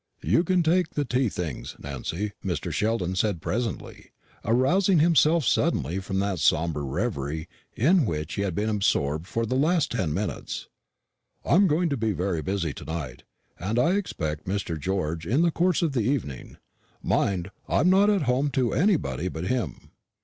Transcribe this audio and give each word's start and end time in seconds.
"You 0.23 0.43
can 0.43 0.63
take 0.63 0.95
the 0.95 1.05
tea 1.05 1.29
things, 1.29 1.75
Nancy," 1.77 2.31
Mr. 2.43 2.71
Sheldon 2.73 3.13
said 3.15 3.39
presently, 3.39 4.09
arousing 4.43 4.97
himself 4.97 5.45
suddenly 5.45 5.99
from 5.99 6.17
that 6.17 6.39
sombre 6.39 6.81
reverie 6.81 7.47
in 7.75 8.07
which 8.07 8.33
he 8.33 8.41
had 8.41 8.55
been 8.55 8.67
absorbed 8.67 9.27
for 9.27 9.45
the 9.45 9.53
last 9.53 9.91
ten 9.91 10.11
minutes; 10.11 10.67
"I 11.45 11.53
am 11.53 11.67
going 11.67 11.89
to 11.89 11.97
be 11.97 12.13
very 12.13 12.41
busy 12.41 12.73
to 12.73 12.85
night, 12.85 13.25
and 13.59 13.77
I 13.77 13.91
expect 13.91 14.47
Mr. 14.47 14.79
George 14.79 15.27
in 15.27 15.43
the 15.43 15.51
course 15.51 15.83
of 15.83 15.91
the 15.93 16.01
evening. 16.01 16.57
Mind, 17.03 17.51
I 17.67 17.81
am 17.81 17.91
not 17.91 18.09
at 18.09 18.23
home 18.23 18.49
to 18.57 18.73
anybody 18.73 19.27
but 19.27 19.43
him." 19.43 19.91